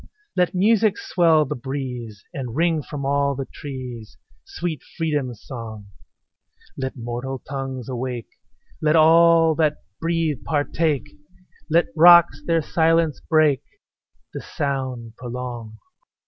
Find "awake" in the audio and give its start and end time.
7.87-8.29